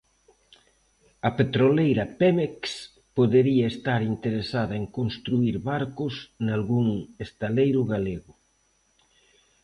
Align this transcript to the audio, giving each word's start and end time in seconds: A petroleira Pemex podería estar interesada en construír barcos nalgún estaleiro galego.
A 1.27 1.29
petroleira 1.39 2.05
Pemex 2.19 2.59
podería 3.17 3.65
estar 3.73 4.01
interesada 4.13 4.73
en 4.81 4.85
construír 4.97 5.55
barcos 5.71 6.13
nalgún 6.45 6.89
estaleiro 7.25 7.81
galego. 7.91 8.31